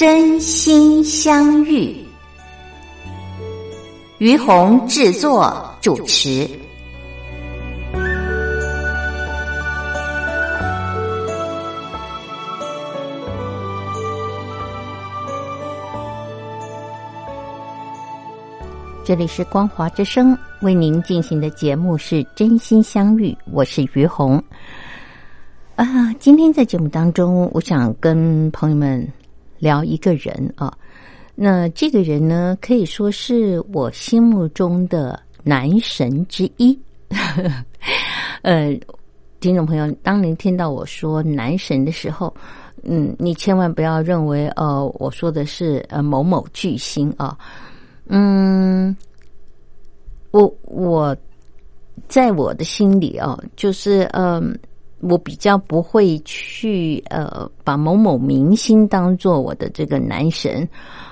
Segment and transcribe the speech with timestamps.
[0.00, 1.94] 真心相遇，
[4.16, 6.48] 于红制作主持。
[19.04, 24.42] 这里是光华之声为您进行的节目是真心相遇，我是于红。
[25.76, 25.86] 啊，
[26.18, 29.06] 今天在节目当中，我想跟朋友们。
[29.60, 30.76] 聊一个人啊，
[31.36, 36.76] 那这个人呢，可以说是我心目中的男神之一。
[38.42, 38.76] 呃，
[39.38, 42.34] 听众朋友，当您听到我说男神的时候，
[42.82, 47.38] 嗯，你千万不要认为呃，我说的是呃某某巨星啊。
[48.06, 48.96] 嗯，
[50.32, 51.16] 我我
[52.08, 54.58] 在我的心里啊，就是嗯。
[55.00, 60.68] 我比较不会去呃把某某明星当做我的这个男神，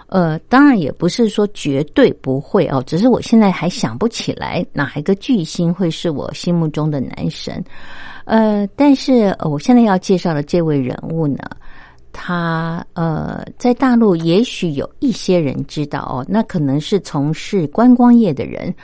[0.08, 7.64] 呃，当然也不是说绝对不会哦，只是我现在还想不起来哪一个巨星会是我心目中的男神，
[8.25, 11.39] 呃，但是我现在要介绍的这位人物呢，
[12.12, 18.74] 他呃在大陆也许有一些人知道哦，那可能是从事观光业的人，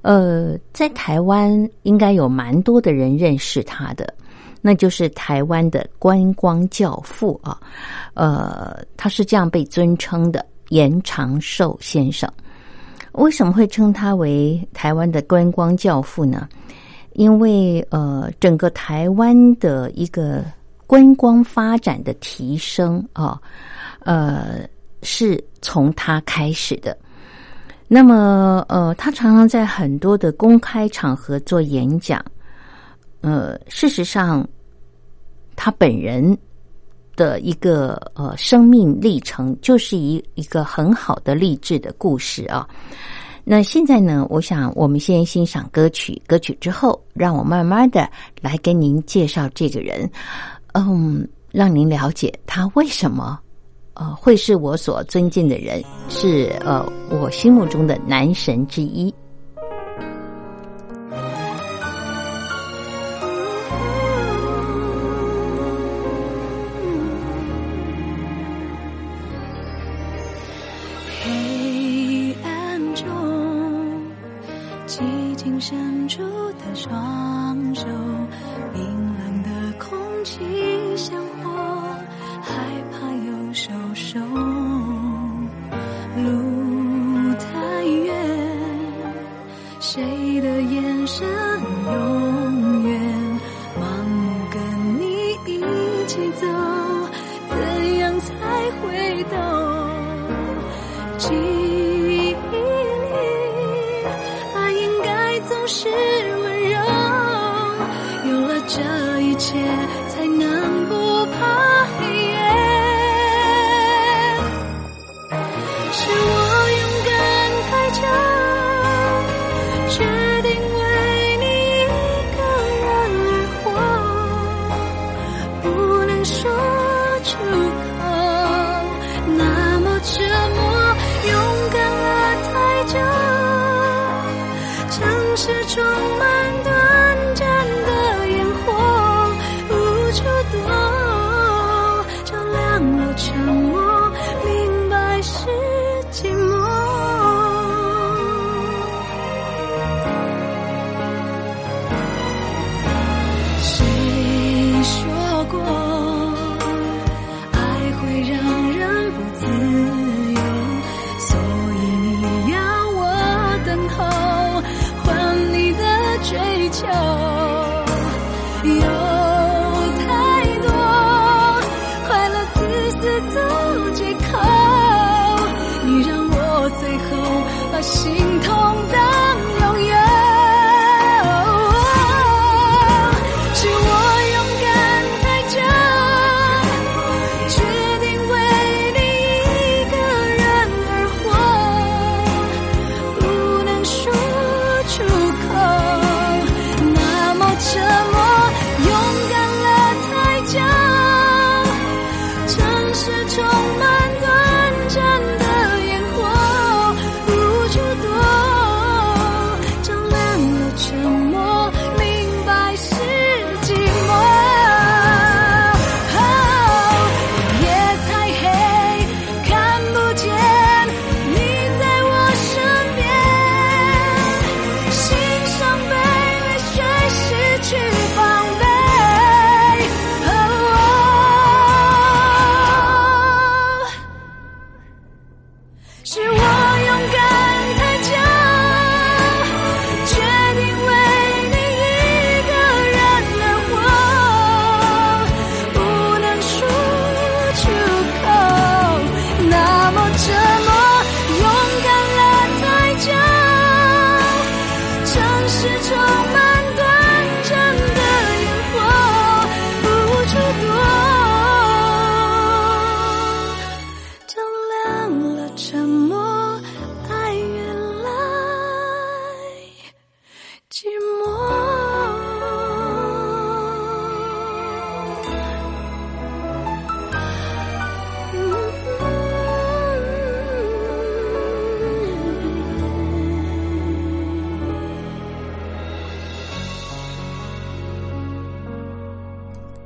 [0.00, 4.14] 呃，在台湾应该有蛮多的人认识他的。
[4.66, 7.56] 那就是台湾的观光教父啊，
[8.14, 12.28] 呃，他是这样被尊称的严长寿先生。
[13.12, 16.48] 为什么会称他为台湾的观光教父呢？
[17.12, 20.44] 因为呃，整个台湾的一个
[20.84, 23.40] 观光发展的提升啊，
[24.00, 24.68] 呃，
[25.00, 26.98] 是从他开始的。
[27.86, 32.20] 那么呃，他常常在很多的公开场合做演讲。
[33.20, 34.44] 呃，事实上。
[35.56, 36.36] 他本人
[37.16, 42.68] 的一个呃生命历程，就是一一个很好的励志的故事啊。
[43.42, 50.10] 那现在呢，我想我们先欣赏歌曲，歌曲之后，让我慢慢的来跟您介绍这个人，
[50.74, 53.38] 嗯，让您了解他为什么
[53.94, 59.14] 呃会是我所尊敬的人，是呃我心目中的男神之一。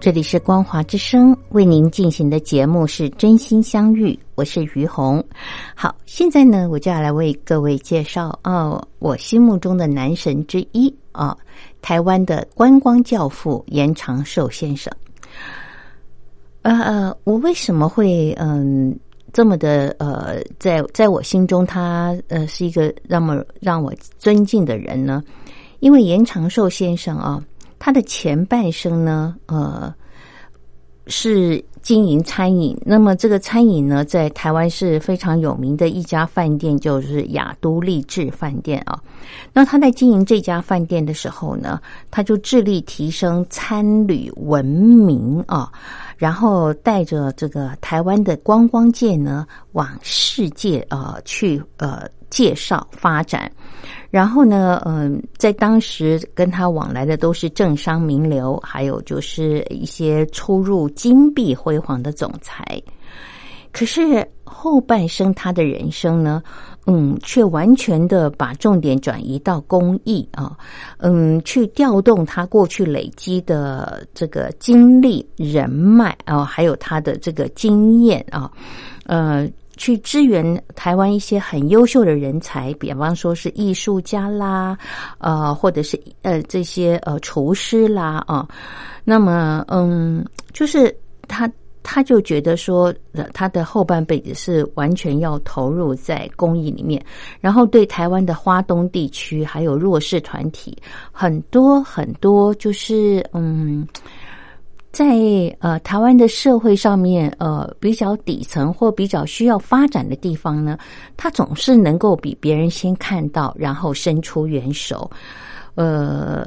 [0.01, 5.23] 这里是光华之声为您进行的节目是真心相遇，我是于红。
[5.75, 11.37] 好，现在呢，我就要来为各位介绍哦，我心目中的男神之一啊，
[11.83, 14.91] 台湾的观光教父严长寿先生。
[16.63, 18.99] 呃呃，我为什么会嗯
[19.35, 25.23] 这么的呃，在在我心中他呃是一个那么让我尊敬的人呢？
[25.81, 27.43] 因为严长寿先生啊，
[27.81, 29.93] 他的前半生呢，呃，
[31.07, 32.79] 是经营餐饮。
[32.85, 39.03] 那么这个餐饮呢，在台湾是非常有名的一家饭店，就是雅都丽致饭店啊。
[39.53, 41.81] 那他在经营这家饭店的时候呢，
[42.11, 45.73] 他就致力提升餐旅文明啊，
[46.19, 53.51] 然后带着这个台湾的观光界呢，往世界呃去呃介绍发展。
[54.11, 62.65] 然后呢，嗯，在当时跟他往来的都是政商名流，还有就是一些出入金碧辉煌的总裁。
[63.73, 66.43] 可是后半生他的人生呢，
[66.87, 70.57] 嗯，却完全的把重点转移到公益啊，
[70.99, 78.51] 嗯，去调动他过去累积的这个精力、人脉啊，还有他的这个经验啊，
[79.07, 79.49] 呃。
[79.81, 84.77] 去支援台湾一些很优秀的人才，比方说是艺术家啦，
[85.17, 88.47] 呃，或者是呃这些呃厨师啦啊。
[89.05, 90.23] 那么，嗯，
[90.53, 90.95] 就是
[91.27, 91.51] 他
[91.83, 92.95] 他就觉得说，
[93.33, 97.03] 他的后半辈子是完全要投入在公益里面，
[97.41, 100.77] 然后对台湾的花东地区还有弱势团体
[101.11, 103.89] 很多很多，就是嗯。
[104.93, 105.07] 在
[105.61, 110.77] 呃台湾的社会上面，呃比较底层或比较需要发展的地方呢，
[111.17, 115.09] 他总是能够比别人先看到，然后伸出援手。
[115.77, 116.45] 呃，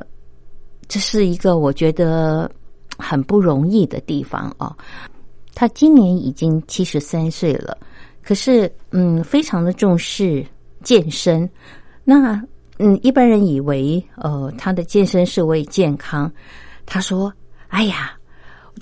[0.89, 2.51] 这是一个我觉得
[2.97, 4.75] 很不容易的地方哦。
[5.55, 7.77] 他今年已经七十三岁了，
[8.21, 10.45] 可是嗯，非常的重视
[10.83, 11.49] 健身。
[12.03, 12.43] 那
[12.77, 16.29] 嗯，一般人以为呃他的健身是为健康，
[16.85, 17.31] 他说
[17.69, 18.11] ：“哎呀。”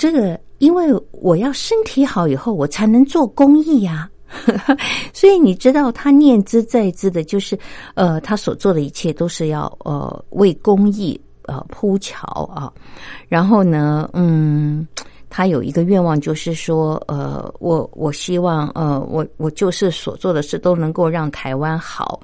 [0.02, 4.10] 这个，因为我要身体好以后，我才能做公益呀。
[5.14, 7.56] 所以你知道，他念兹在兹的，就是
[7.94, 12.74] 呃，他所做的一切都是要呃为公益呃铺桥啊。
[13.28, 14.88] 然后呢，嗯，
[15.32, 22.20] 他有一个愿望，就是说，呃，我我希望呃，我我就是所做的事都能够让台湾好。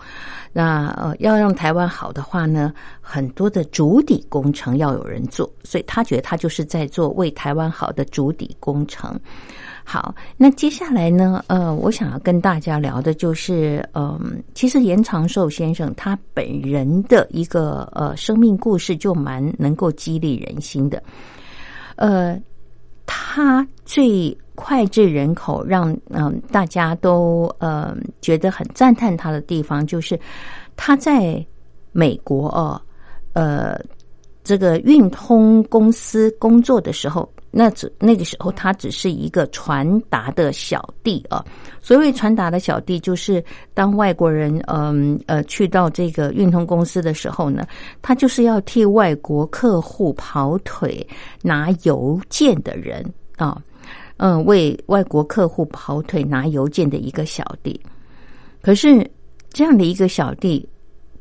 [0.52, 9.18] 那呃，要让台湾好的话呢，很多的主底工程要有人做，所以他觉得他就是在做为台湾好的主底工程。
[9.84, 21.02] 好，那接下来呢，呃，我想要跟大家聊的就是，嗯，其实严长寿先生他本人的一个呃生命故事就蛮能够激励人心的，
[21.96, 22.38] 呃，
[23.08, 24.38] 他最。
[24.60, 30.20] 脍炙人口，让嗯大家都呃觉得很赞叹他的地方，就是
[30.76, 31.46] 他在
[31.92, 32.82] 美国哦，
[33.34, 33.80] 呃，
[34.44, 41.44] 这个运通公司工作的时候，那只那个时候他只是一个传达的小弟啊。
[41.82, 47.66] 所谓传达的小弟，就是当外国人嗯呃去到这个运通公司的时候呢，
[48.00, 51.06] 他就是要替外国客户跑腿
[51.42, 53.04] 拿邮件的人
[53.38, 53.60] 啊。
[54.18, 57.80] 嗯，为外国客户跑腿拿邮件的一个小弟，
[58.62, 59.08] 可是
[59.52, 60.68] 这样的一个小弟，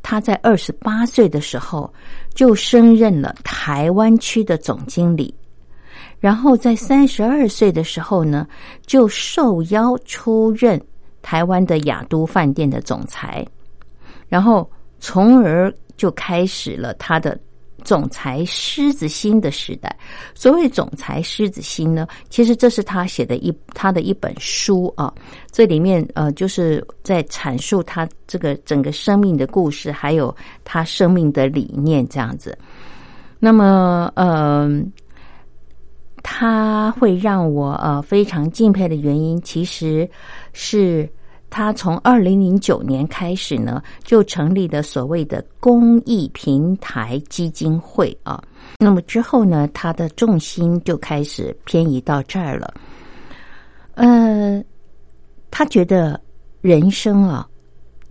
[0.02, 1.92] 他在二十八岁的时候
[2.34, 5.34] 就升任了台湾区的总经理，
[6.18, 8.46] 然后在三十二岁的时候呢，
[8.86, 10.80] 就受邀出任
[11.22, 13.46] 台湾的雅都饭店的总裁，
[14.28, 17.38] 然后从而就开始了他的。
[17.84, 19.96] 总裁狮子心的时代，
[20.34, 25.12] 所谓总裁狮子心呢，其实这是他写的一他的一本书啊。
[25.52, 32.58] 这里面呃，就是在阐述他这个整个生命的故事，还有他生命的理念这样子。
[33.38, 34.68] 那么呃，
[36.28, 40.10] 他会让我呃非常敬佩的原因，其实
[40.52, 41.08] 是
[41.48, 48.42] 他从二零零九年开始呢，就成立了所谓的公益平台基金会啊。
[48.80, 52.74] 那么之后呢，他的重心就开始偏移到这儿了。
[53.94, 54.60] 呃，
[55.48, 56.20] 他觉得
[56.60, 57.48] 人生啊，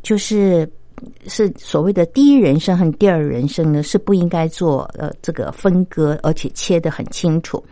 [0.01, 0.65] 就是
[1.27, 7.63] 是所谓的第一人生和第二人生呢，是不应该做呃这个分割，而且切得很清楚。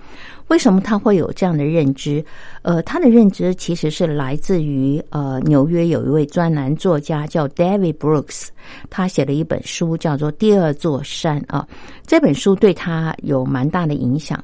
[0.49, 2.23] 为什么他会有这样的认知？
[2.63, 8.49] 呃，他的认知其实是来自于呃纽约有一位专栏作家叫 David Brooks，
[8.89, 11.65] 他写了一本书叫做《第二座山》啊，
[12.05, 14.43] 这本书对他有蛮大的影响。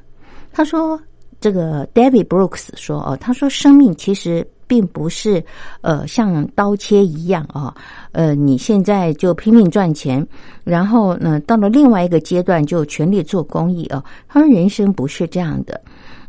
[0.52, 0.98] 他说，
[1.38, 5.44] 这个 David Brooks 说哦，他说生命其实并不是
[5.82, 7.74] 呃像刀切一样啊，
[8.12, 10.26] 呃你现在就拼命赚钱，
[10.64, 14.02] 然后呢到了另外一个阶段就全力做公益啊。
[14.28, 15.80] 他说人生不是这样的。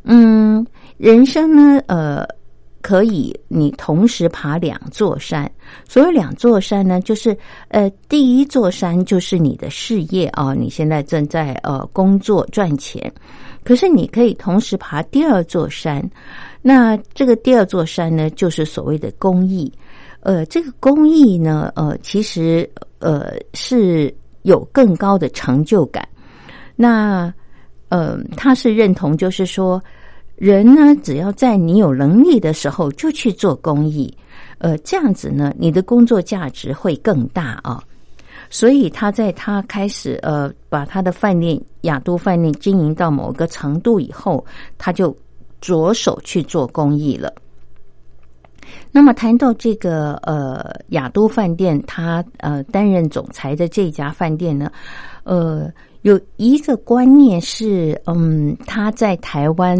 [0.03, 0.65] 嗯，
[0.97, 2.25] 人生呢，呃，
[2.81, 5.49] 可以你同时爬两座山。
[5.87, 13.13] 所谓两座山呢，就是呃，第一座山就是你的事业啊，你现在正在呃工作赚钱，
[13.63, 16.03] 可是你可以同时爬第二座山。
[16.63, 19.71] 那这个第二座山呢，就是所谓的公益。
[20.21, 24.13] 呃，这个公益呢，呃，其实呃是
[24.43, 26.07] 有更高的成就感。
[26.75, 27.33] 那
[27.89, 29.81] 呃，他是认同，就是说，
[30.35, 34.11] 人呢，只要在你有能力的时候就去做公益，
[34.59, 37.83] 呃，这样子呢，你的工作价值会更大啊。
[38.49, 44.43] 所以他在他开始呃，把他的饭店雅都饭店经营到某个程度以后，
[44.77, 45.15] 他就
[45.59, 47.33] 着手去做公益了。
[48.91, 54.71] 那么谈到这个呃雅都饭店，他呃担任总裁的这家饭店呢，
[55.23, 55.71] 呃。
[56.03, 59.77] 有一个观念是，嗯，他在台湾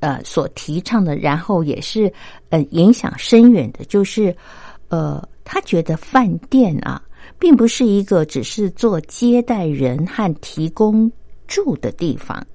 [0.00, 2.12] 呃所提倡的，然后也是
[2.50, 4.36] 呃影响深远的，就是
[4.88, 7.00] 呃，他觉得饭店啊，
[7.38, 11.10] 并不是一个只是做接待人和提供
[11.46, 12.46] 住的地方，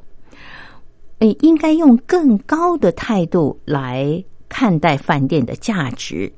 [1.17, 6.31] 诶，应该用更高的态度来看待饭店的价值。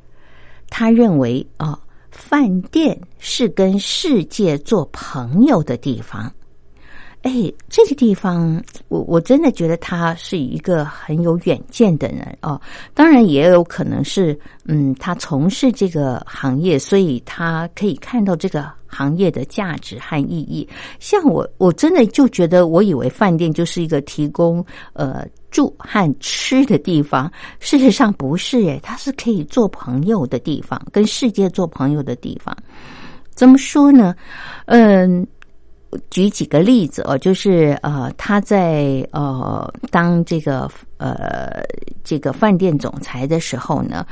[0.70, 1.80] 他认为啊。
[2.12, 6.30] 饭店是跟世界做朋友的地方，
[7.22, 7.32] 哎，
[7.70, 12.60] 这个地方，我我真的觉得他是一个很有远见的人哦。
[12.96, 20.68] 当然，也有可能是，嗯，他从事这个行业，所以他可以看到这个行业的价值和意义。
[21.00, 25.26] 像我，我真的就觉得，我以为饭店就是一个提供呃。
[25.52, 32.56] 住和吃的地方，事实上不是诶，它是可以做朋友的地方，跟世界做朋友的地方。
[33.34, 34.14] 怎么说呢？
[34.66, 35.26] 嗯，
[36.10, 41.64] 举几个例子哦，就是呃，他在呃当这个呃
[42.04, 44.06] 这个饭店总裁的时候呢，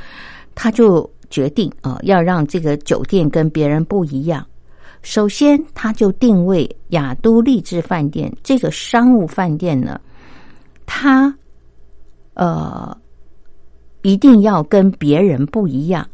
[0.54, 4.44] 他就决定啊要让这个酒店跟别人不一样。
[5.02, 10.00] 首先，他就定位雅都丽致饭店这个商务饭店呢。
[10.88, 11.32] 他，
[12.32, 12.96] 呃，
[14.00, 16.08] 一定要跟别人不一样。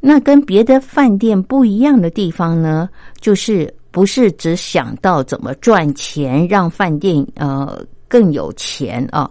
[0.00, 2.88] 那跟别的饭店不一样的地方呢，
[3.20, 9.30] 就是不是只想到怎么赚钱，让饭店呃更有钱啊。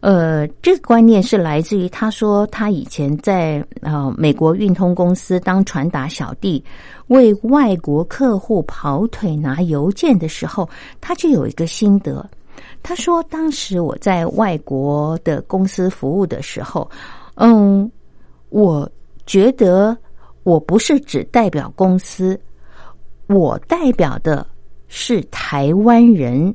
[0.00, 6.62] 呃，这个观念是来自于他说他以前在呃美国运通公司当传达小弟，
[7.08, 10.68] 为外国客户跑腿拿邮件的时候，
[11.00, 12.24] 他就有一个心得。
[12.82, 16.88] 他说：“当时我在外国的公司服务的时候，
[17.34, 17.90] 嗯，
[18.48, 18.90] 我
[19.26, 19.96] 觉得
[20.42, 22.38] 我不是只代表公司，
[23.26, 24.46] 我代表的
[24.86, 26.54] 是台湾人。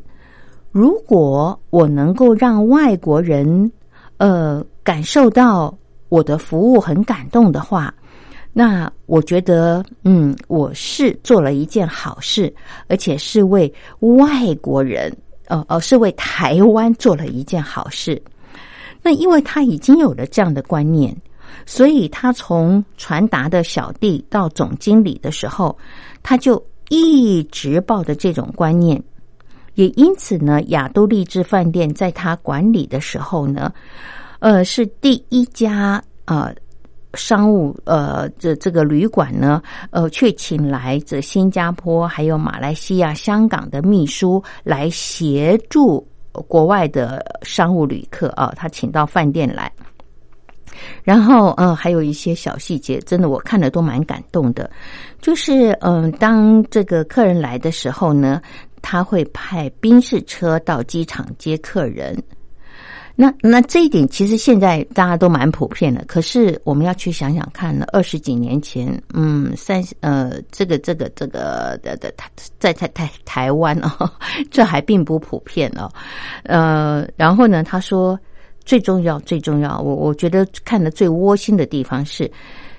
[0.72, 3.72] 如果我能够让外国人
[4.17, 5.75] 呃感受到
[6.10, 7.93] 我的服务很感动的话，
[8.51, 12.53] 那我觉得，嗯，我是做了一件好事，
[12.88, 15.15] 而且是为外国人。”
[15.48, 18.22] 呃呃，是为台湾做了一件好事。
[19.02, 21.16] 那因为他已经有了这样的观念，
[21.66, 25.78] 所以他从传达的小弟到总经理的时候，
[26.22, 29.02] 他就一直抱着这种观念。
[29.76, 33.74] 也因此呢，亚都丽致饭店在他管理的时候呢，
[34.40, 36.54] 呃，是第一家呃。
[37.13, 46.05] 商务呃，这这个旅馆呢，呃，却请来这新加坡还有马来西亚、香港的秘书来协助
[46.48, 49.72] 国外的商务旅客啊，他请到饭店来，
[51.03, 54.70] 然后呃，还有一些小细节，真的我看了都蛮感动的，
[55.22, 58.41] 就是嗯，当这个客人来的时候呢，
[58.82, 62.17] 他会派宾士车到机场接客人。
[63.15, 72.27] 那那这一点其实现在大家都蛮普遍的，可是我们要去想想看呢，二十几年前，嗯，三呃，这个这个这个的的台
[72.58, 74.10] 在台台台湾哦，
[74.50, 75.88] 这还并不普遍哦，
[76.46, 78.20] 呃，然后呢，他说
[78.65, 82.29] 最重要最重要，我我觉得看的最窝心的地方是，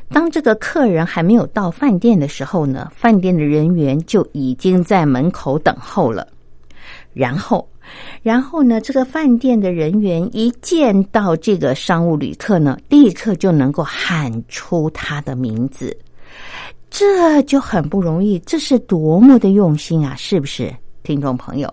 [0.08, 6.26] 当这个客人还没有到饭店的时候呢，饭店的人员就已经在门口等候了，
[7.12, 7.64] 然后。
[8.22, 15.96] 然后呢，这个饭店的人员一见到这个商务旅客呢，立刻就能够喊出他的名字，
[16.90, 18.38] 这就很不容易。
[18.40, 21.72] 这是多么的用心啊，是不是，听众朋友？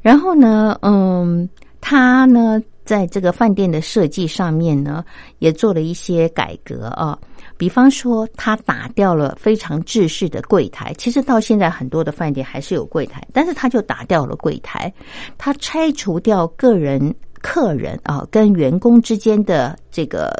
[0.00, 1.48] 然后呢，嗯，
[1.80, 5.04] 他呢，在这个饭店的设计上面呢，
[5.38, 7.18] 也做了一些改革啊。
[7.58, 10.94] 比方说，他打掉了非常制式的柜台。
[10.96, 14.90] 其实到现在，很多的饭店还是有柜台，但是他就打掉了柜台。
[15.36, 20.32] 他拆除掉个人、客人啊跟员工之间的这个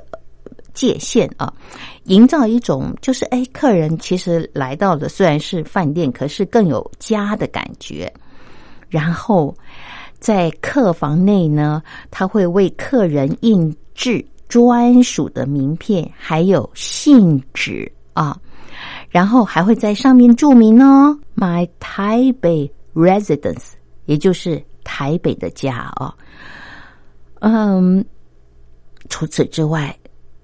[0.73, 1.53] 界限啊，
[2.05, 8.11] 营造一种就是哎，客人其实来到的虽然是饭店，可是更有家的感觉。
[8.89, 9.53] 然后
[10.21, 14.25] 在客房内呢，他会为客人印制。
[14.49, 18.37] 专属的名片，还有信纸啊，
[19.11, 23.73] 然后还会在上面注明哦，My 台北 residence，
[24.07, 26.15] 也就是台北的家啊。
[27.41, 28.05] 嗯，
[29.09, 29.95] 除此之外，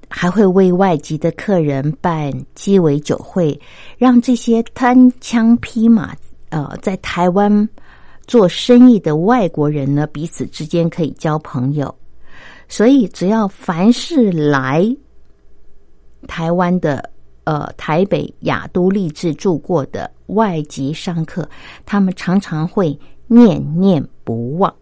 [0.09, 3.59] 还会为外籍的客人办鸡尾酒会，
[3.99, 6.15] 让这些单枪匹马
[6.51, 7.69] 呃在台湾
[8.27, 11.93] 做生意的外国人呢，彼此之间可以交朋友。
[12.69, 14.85] 所以，只要凡是来
[16.27, 17.11] 台湾的，
[17.45, 21.49] 呃，台北雅都丽志住过的外籍商客，
[21.85, 24.75] 他们常常会念念不忘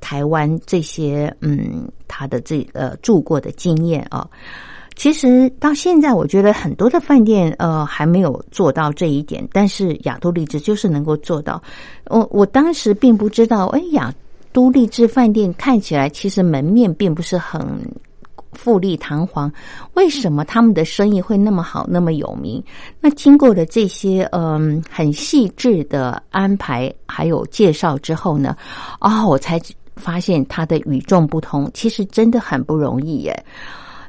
[0.00, 4.28] 台湾这些，嗯，他的这呃住过的经验啊。
[4.96, 11.62] 其实到现在，我觉得很多的饭店，呃，还没有做到这一点，但是雅都丽志就是能够做到。
[12.06, 14.12] 我我当时并不知道，哎呀。
[14.58, 17.60] 都丽致饭店看起来其实门面并不是很
[18.54, 19.52] 富丽堂皇，
[19.94, 22.60] 为什么他们的生意会那么好、那么有名？
[23.00, 28.56] 那经过了这些嗯很细致的安排还有介绍之后呢，
[28.98, 29.60] 啊，我才
[29.94, 33.44] 发现它的与众不同，其实真的很不容易耶。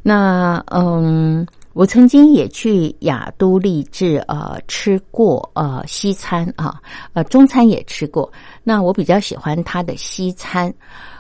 [0.02, 1.46] 那嗯。
[1.74, 6.82] 我曾经也去雅都丽致呃吃过呃西餐啊
[7.14, 8.32] 呃中餐也吃过，
[8.64, 10.74] 那我比较喜欢它的西餐，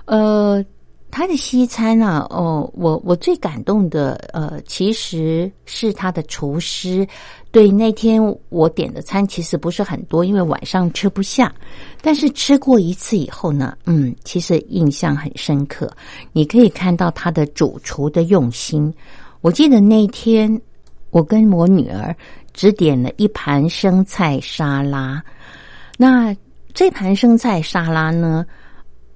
[0.05, 0.63] 呃，
[1.11, 7.07] 它的西餐呢，哦，我我最感动的呃其实是他的厨师，
[7.51, 11.53] 对那天我点的餐其实不是很多，因为晚上吃不下，
[12.01, 15.89] 但是吃过一次以后呢，嗯，其实印象很深刻，
[16.33, 18.93] 你可以看到他的主厨的用心。
[19.41, 20.61] 我记得那天，
[21.11, 22.15] 我跟我女儿
[22.53, 25.23] 只点了一盘生菜沙拉。
[25.97, 26.35] 那
[26.73, 28.45] 这盘生菜沙拉呢，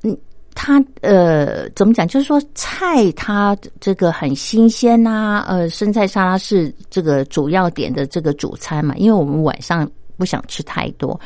[0.04, 0.18] 嗯，
[0.56, 2.08] 它呃怎么讲？
[2.08, 5.44] 就是说菜它这个很新鲜呐。
[5.48, 11.20] 呃，生菜沙拉是这个主要点的这个主餐嘛，因为我们晚上不想吃太多，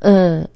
[0.00, 0.46] 呃。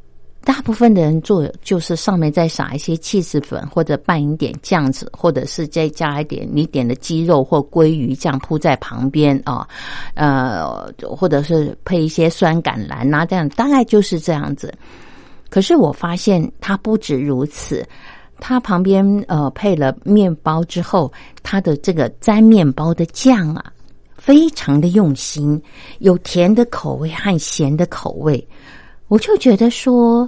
[0.48, 9.68] 大部分的人做就是上面再撒一些气子粉，或者拌一点酱子，或者是再加一点你点的鸡肉或鲑鱼酱铺在旁边啊，
[10.14, 14.72] 呃，或者是配一些酸橄榄啊，这样大概就是这样子。
[15.50, 17.86] 可是我发现它不止如此，
[18.40, 23.70] 它旁边呃配了面包之后，它的这个沾面包的酱啊，
[24.16, 25.62] 非常的用心，
[25.98, 28.48] 有甜的口味和咸的口味，
[29.08, 30.26] 我就觉得说。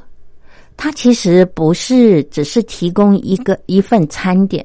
[0.82, 4.64] 他其实不是只是提供一个一份餐点，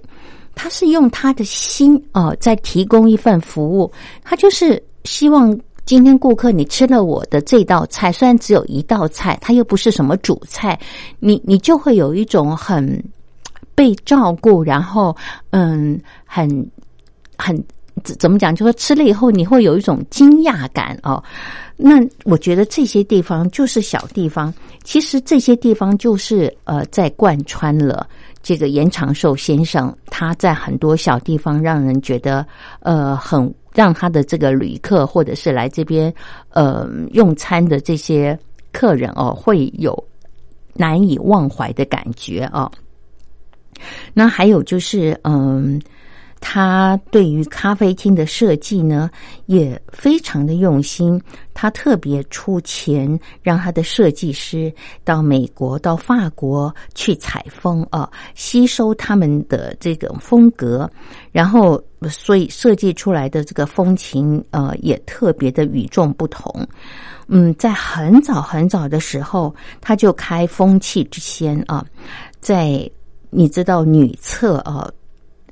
[0.56, 3.92] 他是用他的心哦，在提供一份服务。
[4.24, 10.80] 他就是希望今天顾客你吃了我的这道菜，虽然只有一道菜，它又不是什么主菜，
[11.20, 13.04] 你你就会有一种很
[13.76, 15.14] 被照顾，然后
[15.50, 16.48] 嗯，很
[17.38, 17.62] 很
[18.14, 18.56] 怎么讲？
[18.56, 21.22] 就说吃了以后你会有一种惊讶感哦。
[21.76, 24.54] 那我觉得这些地方就是小地方。
[24.84, 28.08] 其实这些地方就是呃，在贯穿了
[28.42, 32.46] 这个严长寿先生他在很多小地方让人觉得
[32.80, 36.14] 呃很让他的这个旅客或者是来这边
[36.50, 38.38] 呃用餐的这些
[38.72, 40.02] 客人哦会有
[40.74, 42.72] 难以忘怀的感觉哦。
[44.14, 45.82] 那还有就是嗯。
[46.48, 49.10] 他对于咖啡厅的设计呢，
[49.48, 51.20] 也非常的用心。
[51.56, 54.72] 他特别出钱让他的设计师
[55.04, 60.88] 到美国、到法国去采风啊，吸收他们的这个风格，
[61.32, 66.68] 然后所以设计出来的这个风情呃也特别的与众不同。
[67.28, 71.84] 嗯，在很早很早的时候，他就开风气之先啊，
[72.40, 72.88] 在
[73.32, 74.88] 你知道女厕啊，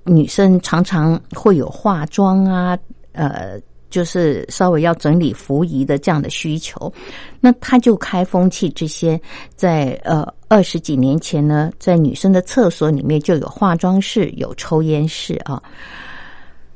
[0.03, 2.77] 女生常常会有化妆啊，
[3.11, 3.59] 呃。
[3.93, 6.91] 就是稍微要整理服仪的这样的需求，
[7.39, 9.21] 那他就开风气这些，
[9.55, 15.61] 在呃二十几年前呢，在女生的厕所里面就有化妆室、有抽烟室啊。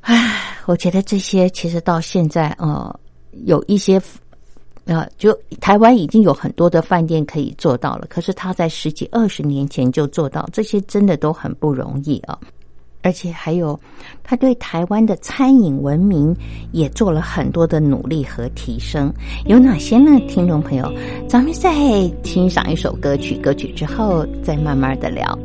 [0.01, 2.99] 唉，我觉得这些其实到现在呃
[3.47, 3.99] 有一些
[4.85, 12.37] 啊，就台湾已经有很多的饭店可以做到了，可是他在十几二十年前就做到，这些真的都很不容易啊。
[13.07, 13.79] 而且还有，
[14.21, 16.35] 他对台湾的餐饮文明
[16.73, 19.09] 也做了很多的努力和提升。
[19.45, 20.19] 有哪些呢？
[20.27, 20.91] 听众朋友，
[21.25, 21.71] 咱们再
[22.21, 25.39] 欣赏一首歌曲，歌曲之后再慢慢的聊。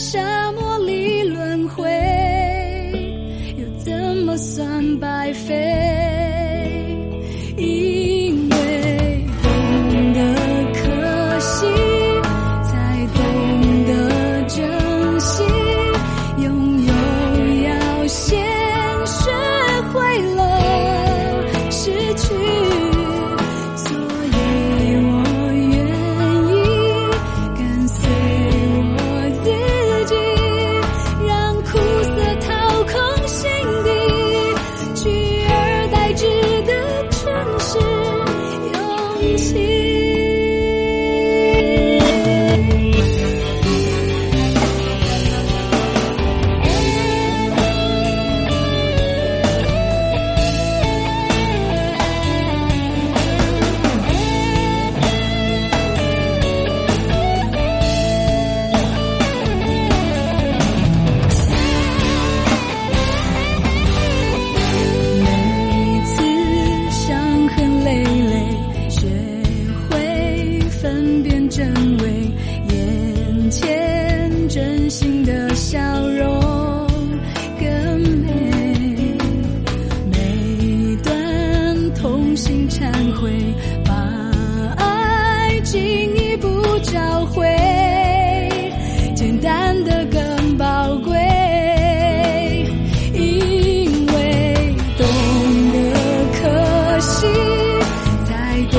[0.00, 0.29] 生。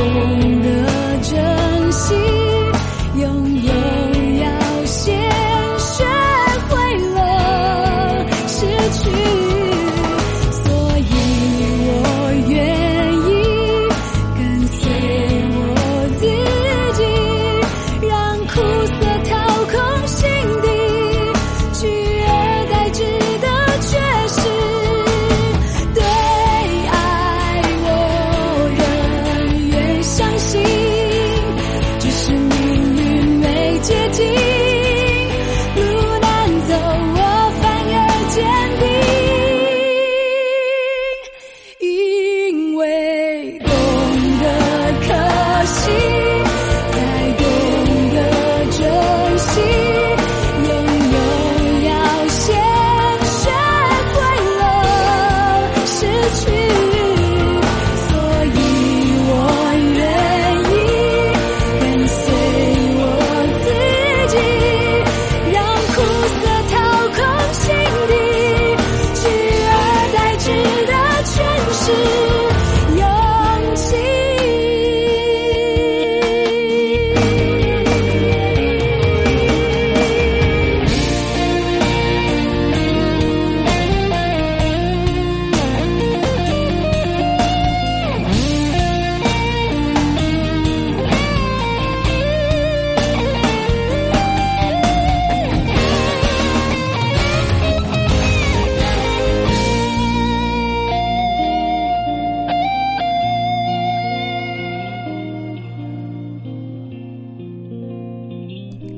[0.02, 0.61] Thank you.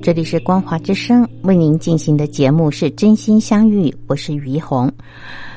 [0.03, 4.91] 这里是光华之声为您进行的节目是真心相遇，我是于红。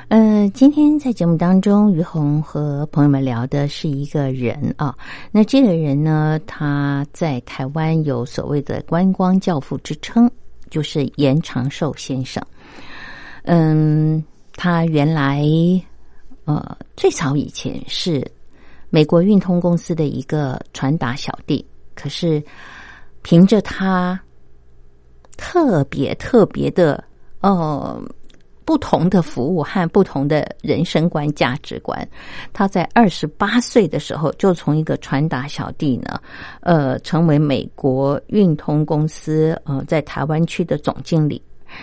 [0.06, 4.96] 呃，今天在节目当中，于红和朋友们聊的是一个人啊。
[5.32, 10.30] 那这个人呢，他在台湾有所谓的观光教父之称，
[10.70, 12.40] 就是严长寿先生。
[13.46, 14.22] 嗯，
[14.54, 15.44] 他原来
[16.44, 18.24] 呃最早以前是
[18.90, 22.40] 美国运通公司的一个传达小弟，可是
[23.22, 24.16] 凭着他。
[25.36, 27.02] 特别特别的，
[27.40, 28.00] 呃，
[28.64, 32.06] 不同的服务和不同的人生观、价值观。
[32.52, 36.20] 他在二十八岁的时候，就从一个传达小弟呢，
[36.60, 41.40] 呃，成为美国运通公司呃在台湾区的总经理。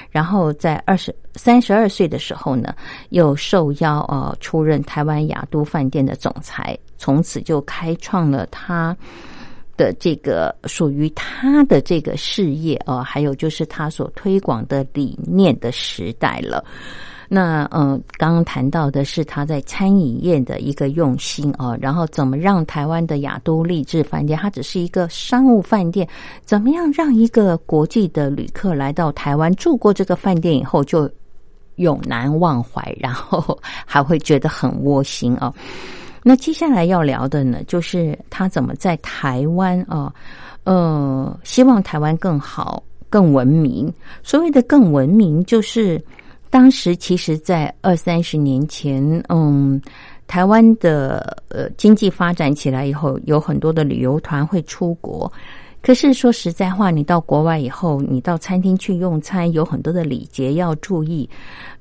[0.09, 2.73] 然后在二十三十二岁的时候呢，
[3.09, 8.95] 又受邀呃出任台湾雅都饭店的总裁，从此就开创了他。
[9.75, 16.63] 的这个属于他的这个事业哦，还有就是他所推广的理念的时代了。
[17.29, 26.07] 那嗯，刚刚谈到的是他在餐饮业的一个用心哦，然后怎么让台湾的亚都丽致饭店，它只是一个商务饭店，
[26.43, 31.09] 怎么样让一个国际的旅客来到台湾住过这个饭店以后就
[31.77, 35.51] 永难忘怀，然后还会觉得很窝心哦。
[36.25, 40.13] 那接下来要聊的呢，就是他怎么在台湾啊，
[40.63, 43.93] 呃，希望台湾更好、更文明。
[44.23, 46.01] 所谓的更文明，就是
[46.49, 49.81] 当时其实，在二三十年前，嗯，
[50.25, 55.29] 台湾的呃经济发展起来以后，有很多的旅游团会出国。
[55.81, 61.29] 可是说实在话，你到国外以后，你到餐厅去用餐，有很多的礼节要注意。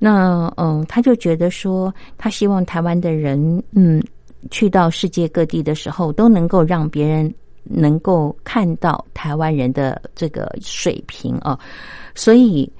[0.00, 4.02] 那嗯，他就觉得说，他希望台湾的人，嗯。
[4.50, 7.33] 去到世界各地的时候，都能够让别人
[7.64, 11.59] 能够看到台湾人的这个水平哦，
[12.14, 12.70] 所以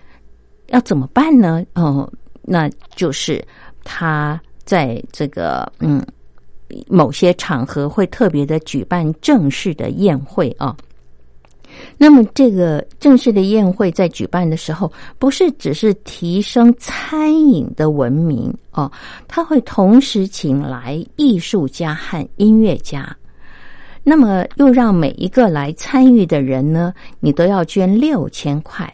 [0.69, 1.65] 要怎么办呢？
[1.75, 2.11] 哦，
[2.43, 3.43] 那就是
[3.85, 6.05] 他在这个嗯
[6.89, 10.77] 某些场合会特别的举办正式的宴会啊。
[11.97, 18.91] 那么，这个正式的宴会在举办的时候，不是只是提升餐饮的文明哦，
[19.29, 23.17] 他会同时请来艺术家和音乐家。
[24.03, 28.93] 那么，又让每一个来参与的人呢，你都要捐六千块，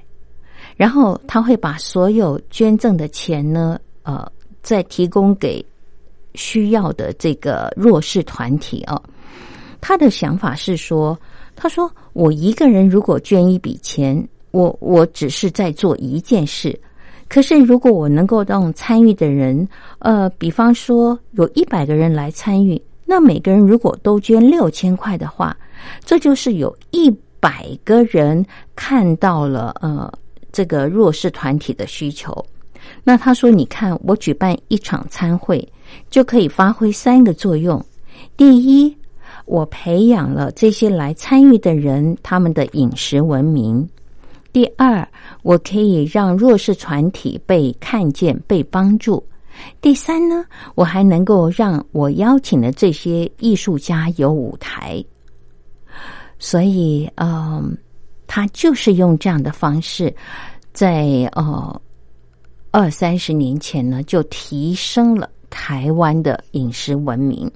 [0.76, 4.30] 然后他会把所有捐赠的钱呢，呃，
[4.62, 5.64] 再提供给
[6.34, 9.02] 需要的这个弱势团体哦。
[9.80, 11.18] 他的想法是说。
[11.60, 16.78] 他说：“我一个人如果捐一笔钱，我我只是在做一件事。
[17.28, 19.68] 可是如果我能够让参与的人，
[19.98, 25.56] 呃，比方说有一百个人来参与，那每个人如果都捐六千块的话，
[26.04, 30.08] 这就是有一百个人看到了呃
[30.52, 32.32] 这个弱势团体的需求。
[33.02, 35.68] 那他说：你看，我举办一场参会
[36.08, 37.84] 就可以发挥三个作用。
[38.36, 38.96] 第一。”
[39.46, 43.88] 我培养了这些来参与的人，他们的饮食文明。
[44.52, 45.06] 第二，
[45.42, 49.22] 我可以让弱势团体被看见、被帮助。
[49.80, 55.04] 第三呢，我还能够让我邀请的这些艺术家有舞台。
[56.38, 57.76] 所以，嗯，
[58.26, 60.14] 他就是用这样的方式，
[60.72, 61.82] 在呃
[62.70, 67.50] 二三十年前呢，就提升了台湾的饮食文明。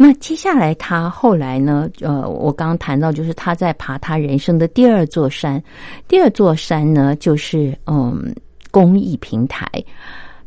[0.00, 1.90] 那接下来，他后来呢？
[2.00, 5.60] 呃，我刚谈到，就是他在爬他人生的第二座山。
[6.06, 8.32] 第二座山呢，就是嗯，
[8.70, 9.66] 公益平台。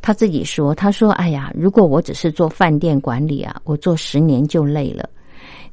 [0.01, 5.09] 他自己说：“他说，哎呀，如果我只是做饭店管理啊，我做十年就累了。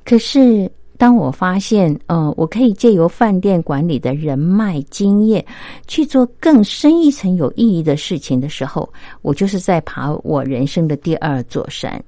[0.04, 5.42] 可是当我发现，嗯，我可以借由饭店管理的人脉经验
[5.86, 12.02] 去做更深一层有意义的事情的时候，我就是在爬我人生的第二座山。”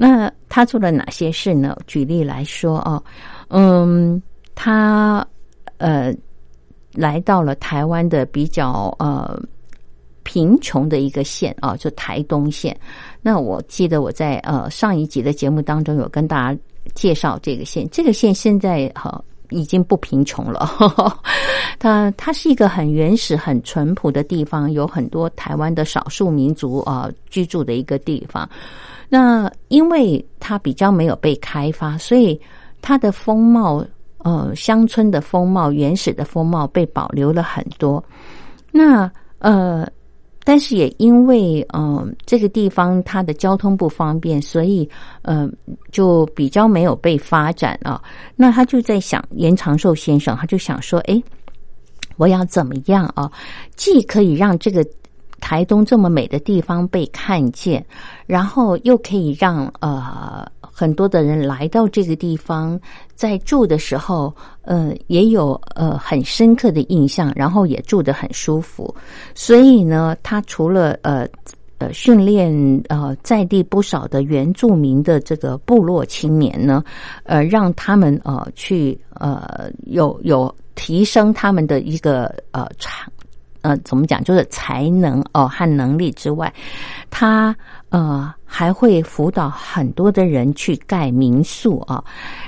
[0.00, 1.76] 那他做了哪些事呢？
[1.88, 3.02] 举例来说哦，
[3.48, 4.22] 嗯，
[4.54, 5.26] 他
[5.78, 6.14] 呃
[6.92, 9.36] 来到了台湾的比较呃
[10.22, 12.78] 贫穷的一个县啊，就台东县。
[13.20, 16.60] 那我记得我在呃上一集的节目当中有跟大家
[16.94, 20.70] 介绍这个县，这个县现在哈已经不贫穷了。
[21.80, 28.48] 它它是一个很原始、很淳朴的地方，有很多台湾的少数民族啊居住的一个地方。
[29.08, 32.38] 那因为它比较没有被开发，所以
[32.82, 33.84] 它的风貌，
[34.18, 38.04] 呃，乡村的风貌、原始的风貌被保留了很多。
[38.70, 39.86] 那呃，
[40.44, 44.88] 但是也因为嗯这个地方它的交通不方便，所以
[45.22, 45.48] 呃
[45.90, 48.02] 就比较没有被发展啊。
[48.36, 51.22] 那他就在想，严长寿先生他就想说，哎，
[52.16, 53.30] 我要怎么样啊？
[53.76, 54.86] 既可以让这个
[55.40, 57.84] 台东这么美的地方被看见，
[58.26, 62.78] 然后又可以让呃很多的人来到这个地方，
[63.14, 68.94] 在住的时候，呃，也有呃很深刻的印象，然后也住得很舒服。
[69.34, 71.26] 所以呢，他除了呃。
[71.80, 72.52] 呃，训练
[72.88, 76.82] 呃在地不少的原住民的这个部落青年呢，
[77.22, 83.08] 呃，让他们呃去呃有有提升他们的一个呃才
[83.62, 86.52] 呃怎么讲，就是才能哦和能力之外，
[87.10, 87.54] 他
[87.90, 92.02] 呃还会辅导很多的人去盖民宿啊，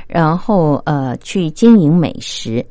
[0.06, 2.64] 然后呃去经营美食。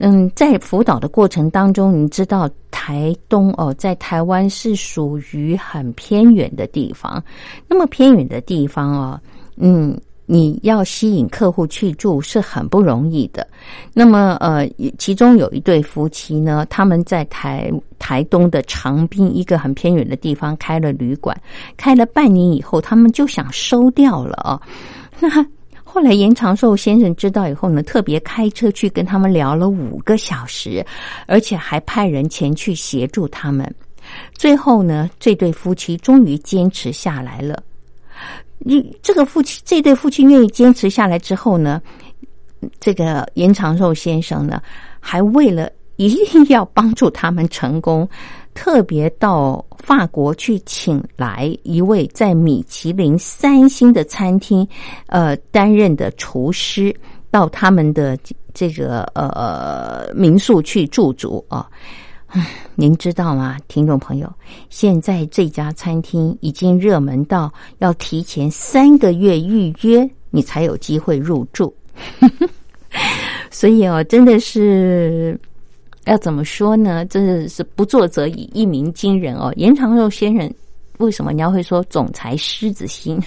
[0.00, 7.22] 嗯，在辅导的过程当中，你知道台东哦，在台湾是属于很偏远的地方。
[7.68, 9.20] 那么偏远的地方哦，
[9.56, 13.46] 嗯，你要吸引客户去住是很不容易的。
[13.92, 21.36] 那么呃，其中有一对夫妻呢，他们在台台东的长滨一个很偏远的地方开了旅馆，
[21.76, 24.60] 开了半年以后，他们就想收掉了啊。
[25.20, 25.46] 那。
[25.86, 30.84] 后来严长寿先生知道以后呢，特别开车去跟他们聊了五个小时，
[31.28, 33.72] 而且还派人前去协助他们。
[34.32, 37.62] 最后呢，这对夫妻终于坚持下来了。
[38.64, 41.80] 你这个夫妻，这对夫妻愿意坚持下来之后呢，
[42.80, 44.60] 这个严长寿先生呢，
[44.98, 48.08] 还为了一定要帮助他们成功。
[48.54, 54.66] 特别到法国去请来一位在米其林三星的餐厅，
[55.08, 56.94] 呃，担任的厨师，
[57.32, 58.16] 到他们的
[58.54, 61.68] 这个呃民宿去驻足啊。
[62.74, 64.32] 您知道吗，听众朋友？
[64.70, 71.74] 现在这家餐厅已经热门到要提前三个月预约，你才有机会入住。
[73.50, 75.38] 所以哦，真的是。
[76.06, 77.02] 要怎么说呢？
[77.06, 79.50] 真的是不做则已，一鸣惊人哦！
[79.56, 80.54] 严长寿先生
[80.98, 83.18] 为什么你要会说总裁狮子心？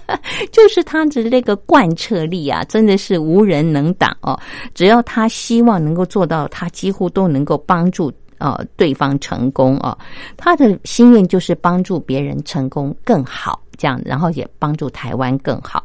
[0.52, 4.38] 就是他的那个贯彻力啊，真的是无人能挡哦！
[4.74, 9.96] 只要他希望能够做到，他几乎都能够帮助呃对方成功哦。
[10.36, 15.84] 他的心愿就是帮助别人成功更好，这样，然后也帮助台湾更好。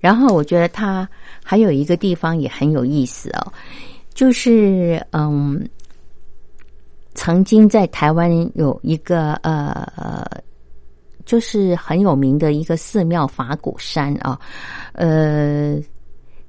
[0.00, 1.08] 然后我觉得他
[1.42, 3.52] 还有一个地方也很有意思哦。
[4.12, 5.68] 就是嗯，
[7.14, 10.24] 曾经在台湾有一个呃，
[11.24, 14.38] 就是很有名的一个寺庙法鼓山啊，
[14.92, 15.76] 呃，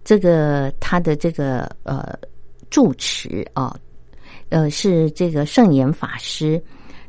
[0.04, 2.14] 这个他的这个呃
[2.70, 3.76] 住持啊，
[4.50, 6.62] 呃是这个圣严法师。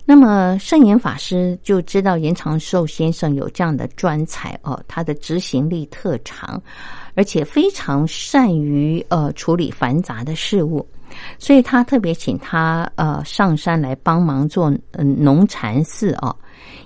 [0.05, 6.63] 那么圣严法师就知道严长寿先生有这样的专才哦，他的执行力特长。
[7.17, 10.87] 而且非常善于呃处理繁杂的事物，
[11.39, 16.35] 所以他特别请他呃上山来帮忙做嗯农禅寺啊。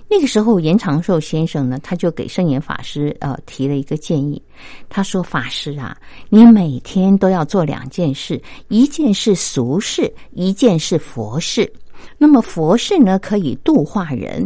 [0.07, 4.41] 那个时候，严长寿先生呢，他就给圣严法师呃提了一个建议，
[4.89, 5.95] 他说：“法师啊，
[6.27, 11.71] 你每天都要做两件事，一件是俗事，一件是佛事。
[12.17, 14.45] 那么佛事呢，可以度化人；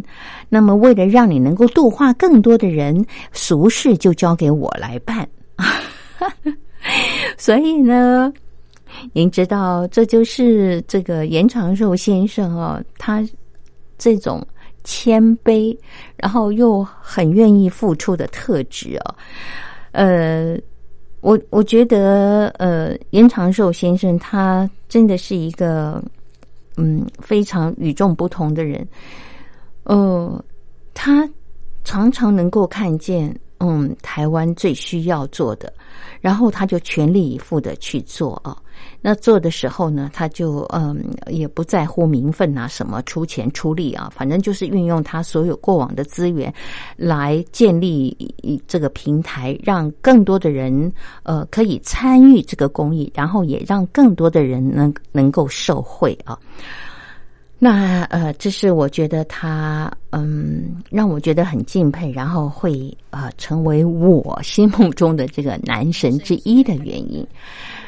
[0.49, 5.28] 那么为了让你能够度化更多的人，俗事就交给我来办。
[7.38, 8.32] ”所以呢，
[9.14, 13.28] 您知道，这就是这个严长寿先生哦，他
[13.98, 14.46] 这种
[14.84, 15.78] 谦卑，
[16.18, 19.16] 然后又很愿意付出的特质哦。
[19.91, 20.58] 呃，
[21.22, 26.04] 我我觉得，呃，严长寿先生他真的是一个
[26.78, 28.88] 嗯非常与众不同的人。
[29.84, 30.43] 呃，
[30.93, 31.30] 他
[31.84, 33.34] 常常能够看见。
[33.60, 35.72] 嗯，台湾最需要做的，
[36.20, 38.56] 然后他就全力以赴的去做啊。
[39.08, 46.51] 那做的时候呢，他就嗯也不在乎名分啊，什么出钱出力啊，反正就是运用他所有过往的资源
[46.97, 48.18] 来建立
[48.68, 50.91] 这个平台，让更多的人
[51.22, 56.36] 呃可以参与这个公益，然后也让更多的人能能够受惠啊。
[57.60, 67.26] 那呃，这是我觉得他嗯，让我觉得很敬佩，然后会呃成为我心目中的这个男神之一的原因。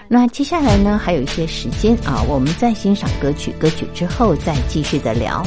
[0.09, 5.43] 那接下来呢，还有一些时间啊，我们再欣赏歌曲，歌曲之后再继续的聊。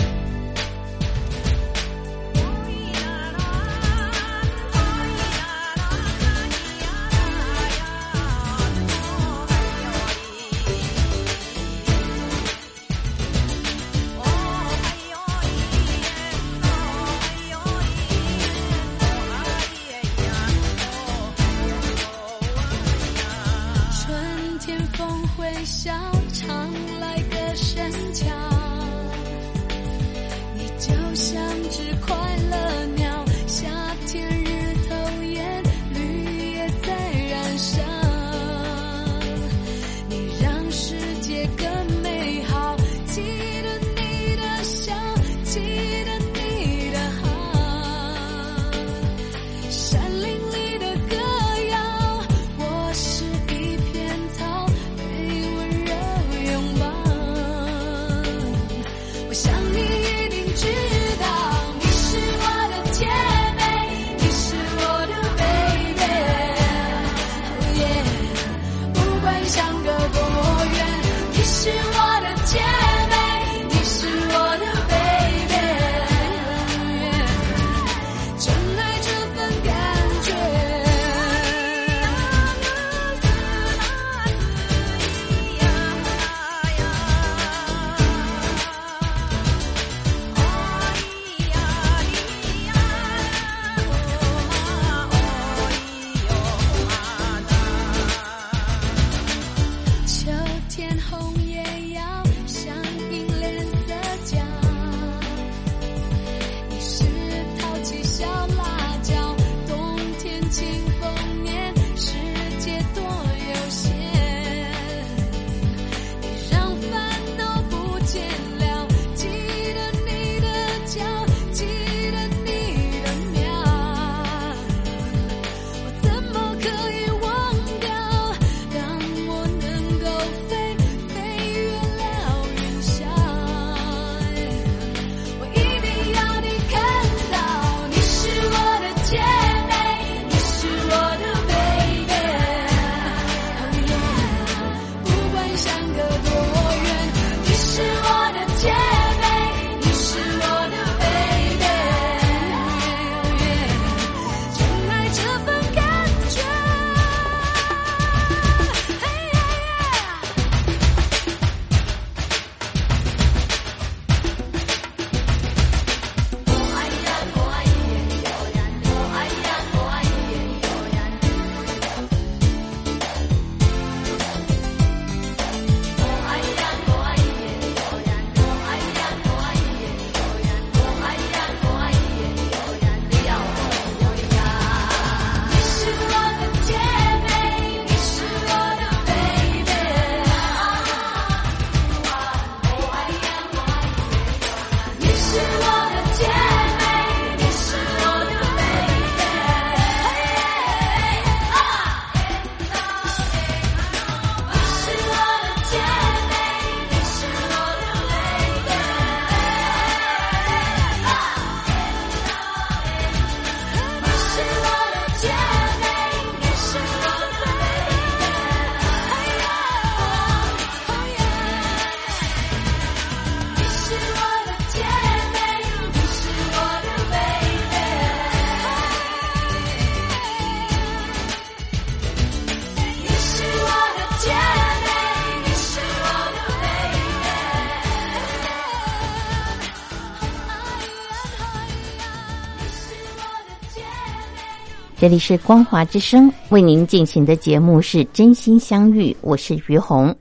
[245.11, 250.15] 这里是光华之声为您进行的节目是真心相遇，我是于红。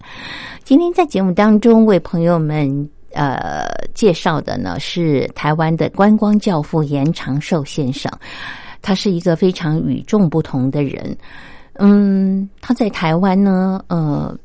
[0.64, 8.12] 今天在节目当中为朋友们呃介绍的呢是台湾的观光教父严长寿先生，
[8.82, 11.16] 他是一个非常与众不同的人。
[11.74, 14.36] 嗯，他在台湾呢，呃，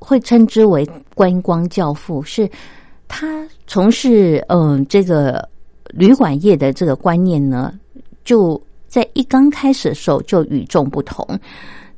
[0.00, 0.84] 会称之为
[1.14, 2.50] 观光教父，是
[3.06, 5.48] 他从事嗯这个
[5.90, 7.72] 旅馆业的这个观念呢，
[8.24, 8.60] 就。
[8.94, 11.26] 在一刚开始的时候就与众不同，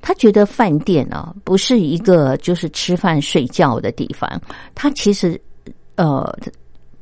[0.01, 4.41] 他觉得饭店啊不是一个就是吃饭睡觉的地方，
[4.75, 5.39] 他其实
[5.97, 6.35] 呃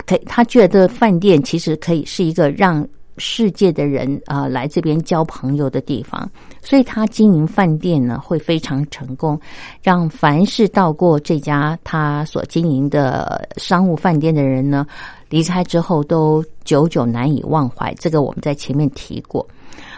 [0.04, 2.84] 可他觉得饭店其实可以是一个让
[3.18, 6.28] 世界的人啊来这边交朋友的地方，
[6.60, 9.40] 所以他经营饭店呢会非常成功，
[9.80, 14.84] 让凡是到过这家他所经营的商务饭店的人呢
[15.28, 17.94] 离开之后都久久难以忘怀。
[17.94, 19.46] 这个我们在前面提过。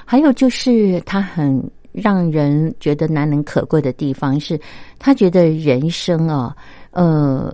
[0.09, 4.59] 还有就是他很让人觉得难能可贵的地方是，
[4.99, 6.57] 他觉得人生啊，
[6.93, 7.53] 呃，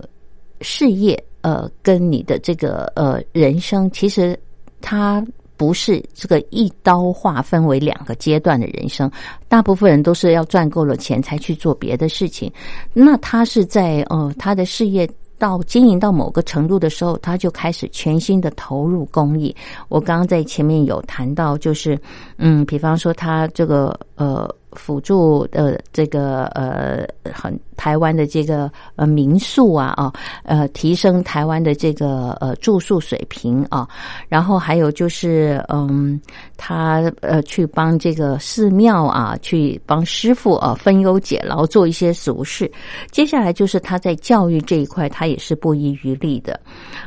[0.61, 4.39] 事业呃，跟你的这个呃人生，其实
[4.81, 5.25] 他
[5.57, 9.11] 不是这个一刀划分为两个阶段的人生。
[9.47, 12.51] 大部分人都是要赚够了钱才去做别的事情，
[12.93, 15.09] 那他是在呃他的事业。
[15.43, 19.53] 到经营到某个程度的时候，他就开始全心的投入公益。
[19.89, 21.99] 我刚刚在前面有谈到，就是
[22.37, 24.49] 嗯，比方说他这个呃。
[24.75, 30.11] 辅助的这个呃，很台湾的这个呃民宿啊啊，
[30.43, 33.87] 呃提升台湾的这个呃住宿水平啊，
[34.27, 36.19] 然后还有就是嗯，
[36.57, 42.71] 他呃去帮这个寺庙啊，去帮师傅啊分忧解劳，做一些俗事。
[43.11, 46.59] 接下来就是他在教育这一块，他也是不遗余力的。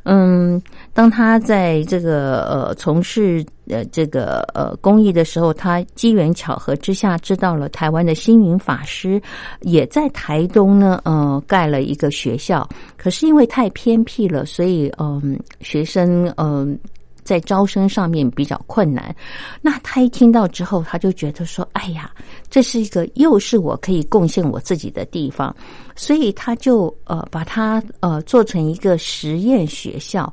[0.05, 0.61] 嗯，
[0.93, 3.45] 当他在这个呃从事。
[3.69, 9.21] 呃，这个呃，公益的时候，他机缘巧合之下知道了台湾的星云法师
[9.63, 12.69] 也在台东呢，呃，盖了一个学校。
[12.97, 16.79] 可是因为太偏僻了，所以嗯，学生嗯
[17.25, 19.13] 在招生上面比较困难。
[19.61, 22.09] 那他一听到之后，他就觉得说：“哎呀，
[22.49, 25.53] 这是一个又是我可以贡献我自己的地方。”
[25.97, 30.33] 所以他就呃把它呃做成一个实验学校。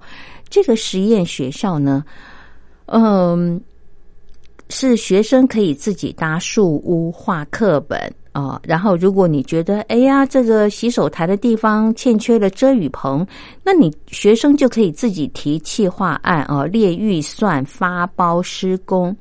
[0.52, 2.06] 这个实验学校呢。
[2.96, 3.60] 嗯，
[4.70, 8.00] 是学生可以自己搭树屋、画课本
[8.34, 8.62] 啊。
[8.64, 13.26] 然后，如果你觉得哎呀，这个洗手台的地方欠缺了遮雨棚，
[13.64, 19.16] 那你学生就可以自己提企划案啊，列预算、发包施工。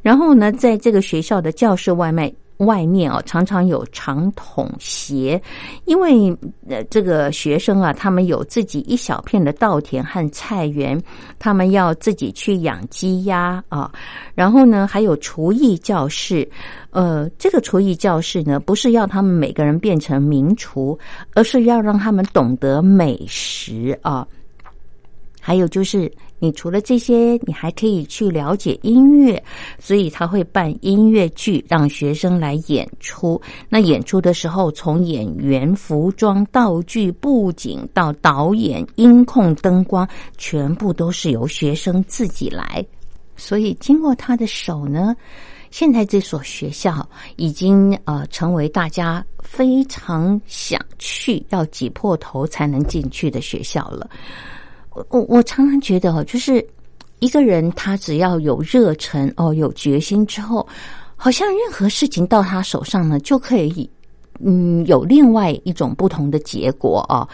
[0.00, 2.32] 然后呢，在这个学校的教室外面。
[2.58, 5.40] 外面哦，常常有长筒鞋，
[5.84, 6.36] 因为
[6.68, 11.00] 呃，这个学生啊，他们有自己一小片的稻田和菜园，
[11.38, 13.90] 他们要自己去养鸡鸭啊。
[14.34, 16.48] 然后呢，还有厨艺教室，
[16.90, 20.98] 呃，这个厨艺教室呢，不是要他们每个人变成名厨，
[21.34, 24.26] 而是要让他们懂得美食啊。
[25.40, 26.10] 还有就是。
[26.38, 29.42] 你除了这些，你还可以去了解音乐，
[29.78, 33.40] 所以他会办音乐剧，让学生来演出。
[33.68, 42.84] 那演出的时候，从演员、服装、道具、布景到导演、音控、灯光，全部都是由学生自己来。
[43.36, 45.14] 所以经过他的手呢，
[45.70, 54.10] 现在这所学校已经呃成为大家非常想去、要挤破头才能进去的学校了。
[55.10, 56.64] 我我常常觉得哦，就是
[57.18, 60.66] 一个人他只要有热忱哦，有决心之后，
[61.16, 63.88] 好像任何事情到他手上呢，就可以
[64.40, 67.28] 嗯有另外一种不同的结果哦。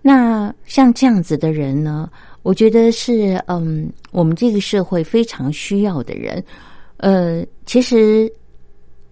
[0.00, 2.08] 那像这样子的人呢，
[2.42, 6.44] 我觉得是嗯我们这个社会非常需要的人。
[6.98, 8.32] 呃，其实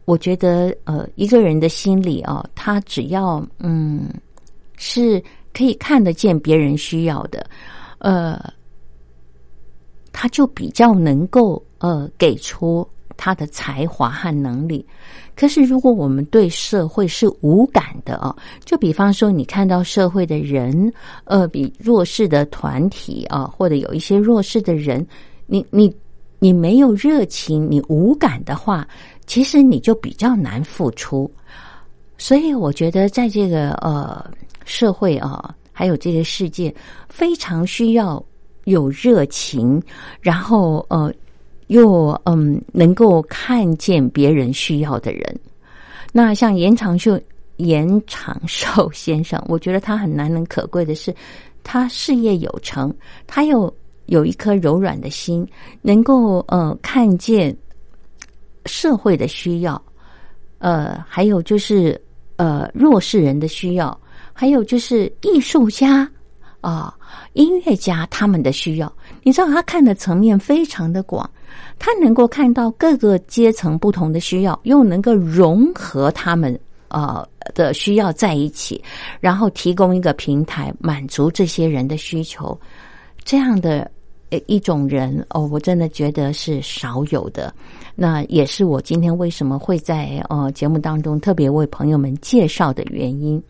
[0.05, 4.09] 我觉得呃一个人的心里啊，他只要嗯
[4.77, 5.23] 是
[5.53, 7.45] 可以看得见别人需要的。
[8.03, 8.53] 呃，
[10.13, 12.85] 他就比较能够呃给出
[13.17, 14.85] 他的才华和能力。
[15.37, 18.35] 可是，如果我们对社会是无感的啊，
[18.65, 20.93] 就比方说，你看到社会的人，
[21.25, 25.07] 呃，比弱势的团体啊，或者有一些弱势的人，
[25.47, 25.95] 你你
[26.41, 28.85] 你没有热情，你无感的话，
[29.27, 31.31] 其实你就比较难付出。
[32.19, 34.29] 所以，我觉得在这个呃
[34.65, 35.55] 社会啊。
[35.73, 36.73] 还有这个世界
[37.09, 38.23] 非常需要
[38.65, 39.83] 有热情，
[40.21, 41.13] 然后呃，
[41.69, 45.41] 又嗯能够看见别人需要的人。
[46.13, 47.19] 那像严长寿
[47.57, 51.15] 严长寿先生，我觉得他很难能可贵的是，
[51.65, 52.95] 他事业有成，
[53.27, 53.75] 他又
[54.07, 55.47] 有一颗柔软的心，
[55.81, 57.57] 能够呃看见
[58.67, 59.81] 社会的需要，
[60.59, 61.99] 呃，还有就是
[62.37, 63.99] 呃弱势人的需要，
[64.33, 66.09] 还有就是艺术家
[66.61, 66.97] 啊、
[67.33, 68.93] 音乐家他们的需要。
[69.23, 71.29] 你知道，他看的层面非常的广，
[71.79, 76.59] 他能够看到各个阶层不同的需要，又能够融合他们
[76.89, 78.83] 呃的需要在一起，
[79.21, 82.59] 然后提供一个平台，满足这些人的需求。
[83.25, 83.91] 这样的
[84.31, 87.53] 呃一种人哦，我真的觉得是少有的。
[87.95, 93.43] 那也是我今天为什么会在呃节目当中特别为朋友们介绍的原因。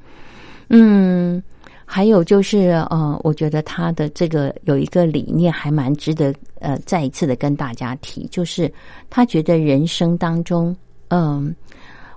[0.75, 1.43] 嗯，
[1.85, 8.73] 还有就是呃，我觉得他的这个有一个理念还蛮值得呃再一次的跟大家提，就是
[9.11, 10.75] 他觉得人生当中，
[11.09, 11.55] 嗯、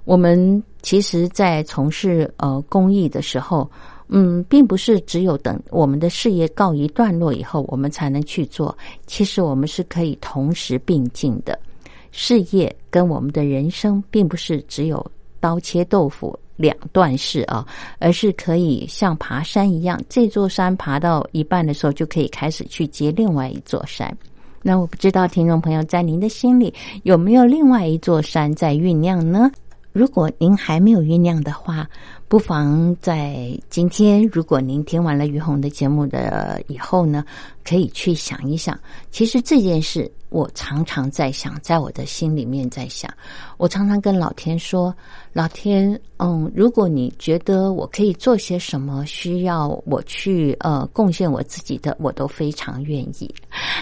[0.06, 3.70] 我们其实，在从事呃公益的时候，
[4.08, 8.74] 嗯，并不是只有等我们的事业告一段落以后，我们才能去做。
[9.06, 11.60] 其实我们是可以同时并进的，
[12.12, 15.06] 事业跟我们的人生，并不是只有
[15.41, 17.66] 刀切豆腐两段式啊，
[17.99, 24.16] 而是可以像爬山一样，这座山爬到一半的时候，就可以开始去接另外一座山。
[24.62, 29.51] 那我不知道听众朋友在您的心里有没有另外一座山在酝酿呢？
[29.91, 31.88] 如果您还没有酝酿的话，
[32.28, 37.24] 不妨在今天，如果您听完了于红的节目的以后呢，
[37.64, 38.78] 可以去想一想，
[39.10, 43.10] 其实这件事我常常在想，在我的心里面在想，
[43.56, 44.94] 我常常跟老天说，
[45.32, 53.34] 老天，嗯，如果你觉得我可以做些什么，需要我去呃贡献我自己的，我都非常愿意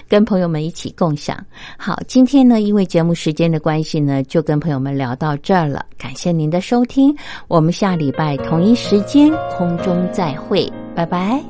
[0.08, 1.44] 跟朋友们一起共享。
[1.76, 5.84] 好，今天呢，因为节目时间的关系呢，就跟朋友们聊到这儿了。
[5.98, 7.12] 感谢您的收听，
[7.48, 11.44] 我们下礼拜同一时间空中再会，拜拜。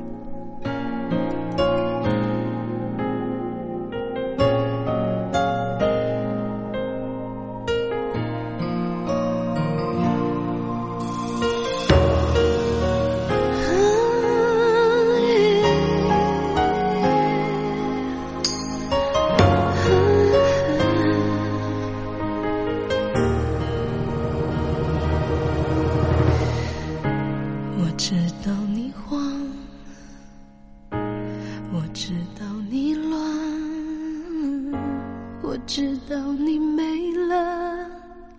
[35.66, 37.88] 知道你没了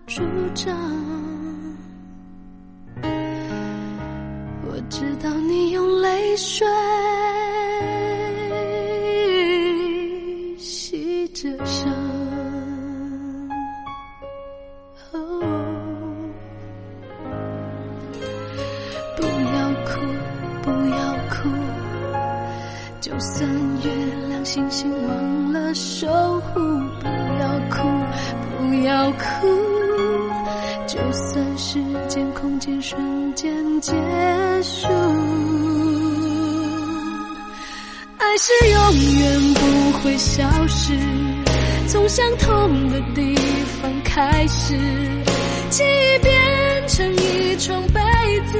[0.06, 0.22] 主
[0.54, 0.74] 张，
[3.02, 6.66] 我知道你用泪水
[40.36, 40.92] 消失，
[41.88, 43.34] 从相同的地
[43.80, 44.76] 方开始，
[45.70, 48.00] 记忆变成一床被
[48.52, 48.58] 子，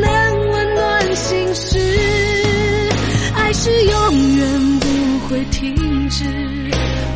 [0.00, 1.76] 能温暖心事。
[3.34, 4.86] 爱是永远不
[5.26, 6.24] 会停止，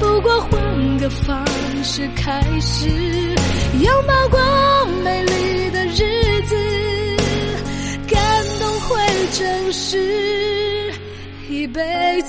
[0.01, 1.47] 不过换个方
[1.85, 4.41] 式开始，拥抱过
[5.05, 6.57] 美丽的日子，
[8.09, 8.21] 感
[8.59, 9.01] 动会
[9.31, 10.93] 真实
[11.49, 12.22] 一辈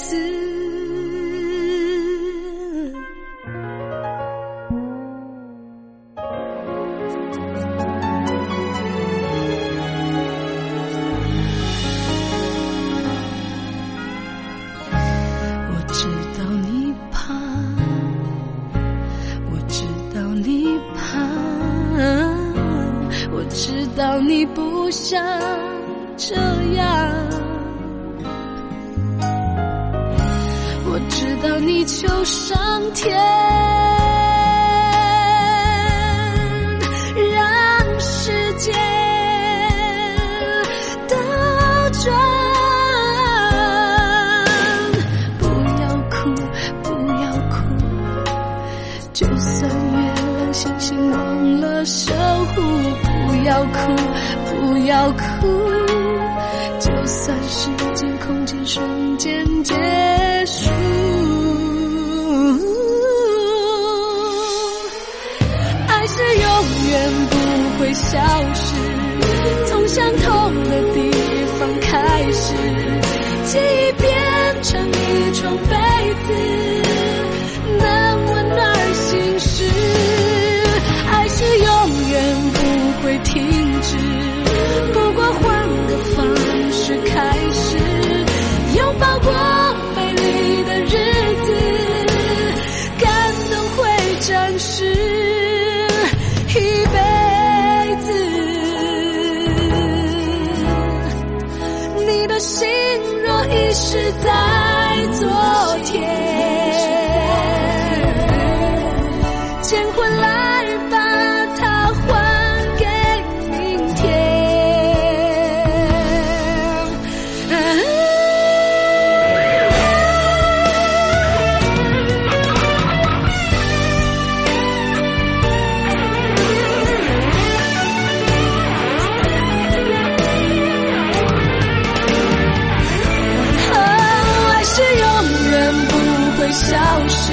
[136.53, 136.77] 消
[137.07, 137.31] 失，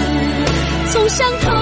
[0.90, 1.59] 从相同